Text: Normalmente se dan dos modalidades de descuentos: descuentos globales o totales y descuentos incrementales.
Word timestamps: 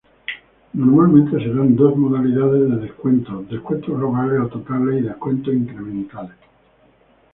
Normalmente 0.73 1.37
se 1.37 1.53
dan 1.53 1.75
dos 1.75 1.95
modalidades 1.95 2.71
de 2.71 2.77
descuentos: 2.87 3.47
descuentos 3.47 3.95
globales 3.95 4.41
o 4.41 4.47
totales 4.47 4.97
y 4.99 5.03
descuentos 5.05 5.53
incrementales. 5.53 6.37